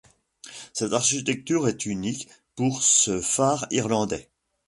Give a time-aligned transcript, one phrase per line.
[0.73, 4.27] Cette architecture est unique pour ce phare irlandais.